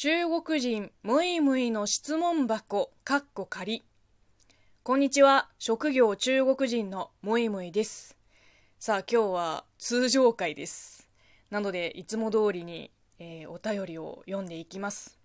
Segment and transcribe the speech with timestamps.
[0.00, 3.82] 中国人むいむいの質問箱かっこ仮
[4.84, 5.48] こんにちは。
[5.58, 8.16] 職業中国人のむいむいです。
[8.78, 11.10] さあ今日は通常回です。
[11.50, 15.18] なのでいつも通りに、えーお便りを読んでいきます。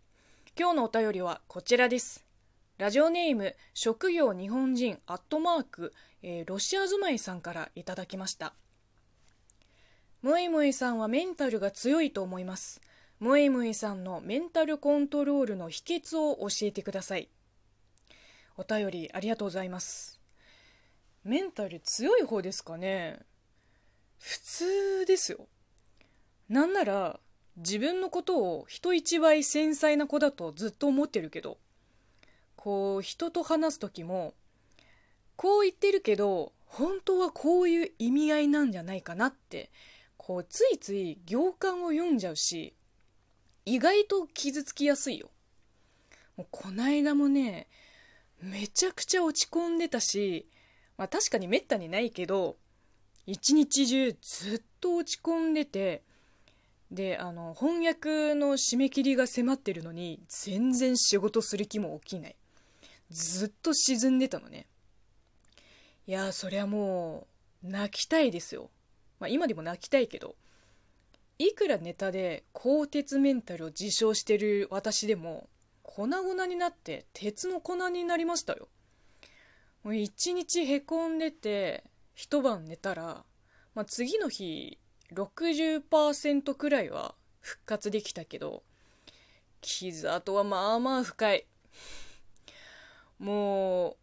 [0.58, 2.26] 今日のお便りはこちらです。
[2.80, 5.94] ラジオネーム職業日本人アットマーク、
[6.24, 8.56] えーロシア住まいさんからいただきました。
[10.24, 12.82] むいむいさんはメンタルが強いと思います。
[13.24, 17.30] むいむいさんのメンタルコントロールの秘訣を教えてください。
[18.58, 20.20] お便りありがとうございます。
[21.24, 23.20] メンタル強い方ですかね？
[24.20, 25.48] 普通ですよ。
[26.50, 27.18] なんなら
[27.56, 31.58] 自分のことを人一倍繊細な子だとずっと思ってるけど
[32.58, 34.34] こう人と話す時も
[35.38, 39.72] こう言ってるけど本当はこういう意味合いなんじゃないかなって
[40.18, 42.74] こうついつい行間を読んじゃうし
[43.66, 45.30] 意外と傷つきやすいよ。
[46.38, 47.68] もうこないだもね
[48.42, 50.48] めちゃくちゃ落ち込んでたし、
[50.98, 52.58] まあ、確かにめったにないけど
[53.26, 56.02] 一日中ずっと落ち込んでて
[56.92, 62.36] であの翻訳の締め切りが迫ってるのに全然仕事する気も起きない。
[63.10, 64.68] ずっと沈んでたのね。
[66.06, 67.28] いやそりゃも
[67.64, 68.70] う泣きたいですよ、
[69.20, 70.36] まあ、今でも泣きたいけど。
[71.40, 75.50] いくらネタで鋼鉄メンタルを自称してる私でも
[75.82, 78.68] 粉々になって鉄の粉になりましたよ。
[79.84, 83.26] もう一日へこんでて一晩寝たら、
[83.76, 84.78] まあ、次の日
[85.14, 88.64] 60%くらいは復活できたけど
[89.62, 91.46] 傷跡はまあまあ深い。
[93.20, 93.96] もう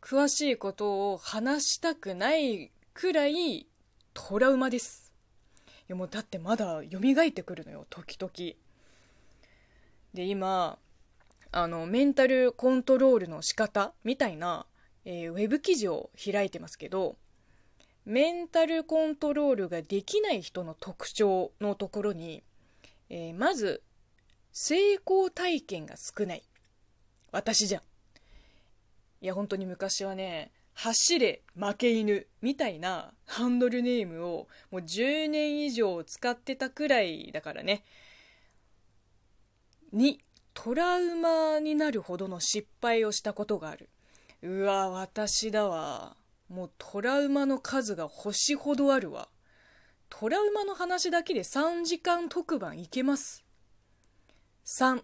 [0.00, 3.66] 詳しいことを話したくないくらい
[4.14, 5.11] トラウマです。
[5.92, 8.32] やもうだってまだ蘇ってくるのよ時々。
[10.14, 10.78] で今
[11.52, 14.66] あのメンタルコントロールの仕方みたいな、
[15.04, 17.16] えーウェブ記事を開いてますけど
[18.04, 22.42] メンタルコントロールができない人の特徴のところに、
[23.10, 23.82] えーまず
[24.52, 26.42] 成功体験が少ない。
[27.30, 27.82] 私じゃん。
[29.22, 37.84] いや本当に昔はね走れ負け犬みたいなハンドルネームをもう10年以上使ってたくらいだからね。
[39.94, 40.16] 2
[40.54, 43.88] トラウマになるほどの失敗をしたことがある。
[44.42, 46.16] うわ私だわ。
[46.48, 49.28] もうトラウマの数が星ほどあるわ。
[50.08, 53.44] トラウマの話だけで3時間特番いけます。
[54.66, 55.02] 3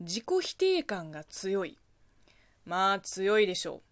[0.00, 1.78] 自己否定感が強い。
[2.64, 3.82] まあ強いでしょう、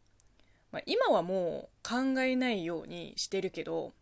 [0.72, 3.92] まあ、今はもう考えないようにしてるけど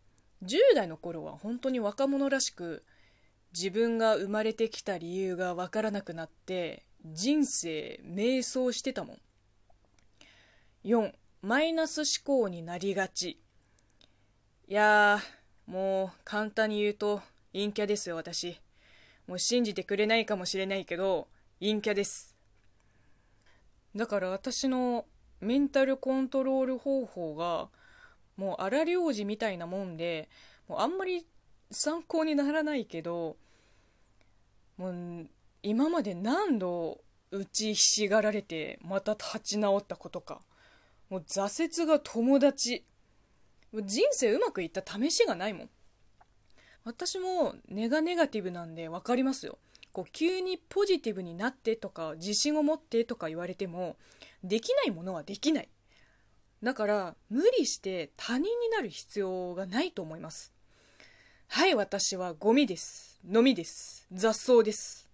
[0.43, 2.83] 10代の頃は本当に若者らしく
[3.53, 9.17] 自分が生まれてきた理由がわからなくなって人生迷走してたもん。
[10.85, 13.39] 4マイナス思考になりがち。
[14.67, 17.21] いやーもう簡単に言うと
[17.53, 18.59] 陰キャですよ私。
[19.27, 21.27] もう信じてくれないかもしれないけど
[21.59, 22.35] 陰キャです。
[23.95, 25.05] だから私の
[25.41, 27.69] メンタルコントロール方法が
[28.37, 30.29] もう荒療治みたいなもんで
[30.67, 31.25] もうあんまり
[31.71, 33.37] 参考にならないけど
[34.77, 35.27] もう
[35.61, 37.01] 今まで何度
[37.31, 40.41] 打ちひしがられてまた立ち直ったことか
[41.09, 42.83] もう挫折が友達
[43.71, 45.69] もう人生うまくいった試しがないもん。
[46.85, 49.59] 私も根がネガティブなんで分かりますよ。
[49.91, 53.95] こう急にポジティブになってとか自信を持ってとか言われても
[54.43, 55.69] できないものはできない。
[56.61, 60.53] だから無理して他人になる必要がないと思います。
[61.47, 63.19] はい私はゴミです。
[63.27, 64.07] のみです。
[64.11, 65.09] 雑草です。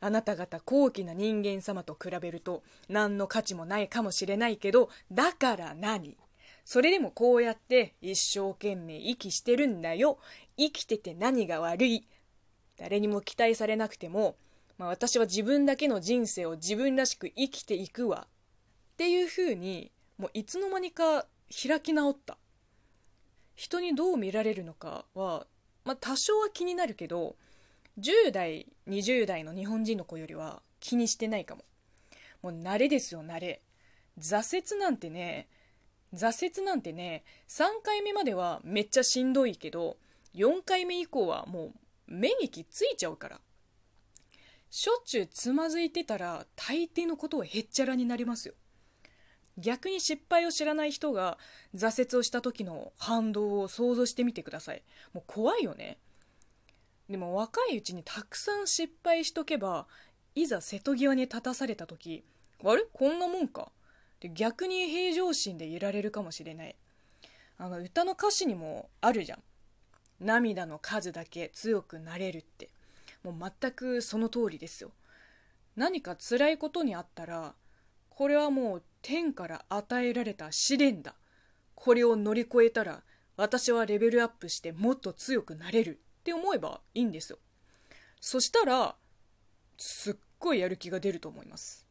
[0.00, 6.16] あなた方高貴な人間様と比べると何の価値もないかもしれないけどだから何？
[6.64, 10.18] それでもこうやって一生懸命息してるんだよ。
[10.56, 12.06] 生きてて何が悪い？
[12.76, 14.36] 誰にも期待されなくても、
[14.76, 18.28] まあ、私は自分だけの人生を自分らしく生きていくわ。
[18.98, 22.36] っていう風にもういつの間にか開き直った。
[23.54, 25.46] 人にどう見られるのかは、
[25.84, 27.36] まあ、多少は気になるけど
[28.00, 31.62] 10代20代の日本人の子よりは気にしてないかも。
[32.42, 33.62] もう慣れですよ慣れ。
[34.18, 35.46] 挫折なんてね
[36.12, 39.96] 挫折なんてね3回目まではめっちゃしんどいけど
[40.34, 41.72] 4回目以降はもう
[42.08, 43.40] 免疫ついちゃうから。
[44.70, 48.54] しょっちゅうつまずいてたら大抵のことはへっちゃらになりますよ。
[49.58, 51.36] 逆に失敗を知らない人が
[51.74, 54.82] 挫折をした時の反動を想像してみてください。
[55.12, 55.98] もう怖いよね。
[57.10, 59.86] でも若いうちにたくさん失敗しとけば
[60.34, 62.22] いざ瀬戸際に立たされた時
[62.64, 62.84] あれ？
[62.92, 63.70] こんなもんか。
[64.20, 66.76] で逆に平常心でいられるかもしれない。
[67.58, 69.42] あの歌の歌詞にもあるじゃん。
[70.20, 72.68] 涙の数だけ強くなれるって。
[73.24, 74.92] もう全くその通りですよ。
[75.76, 77.54] 何か辛いことにあったら
[78.18, 81.14] これはもう天から与えられた試練だ。
[81.76, 83.04] これを乗り越えたら
[83.36, 86.00] 私はレベルアップしてもっと強くなれる。
[86.18, 87.38] って思えばいいんですよ。
[88.20, 88.96] そしたら
[89.76, 91.86] すっごいやる気が出ると思います。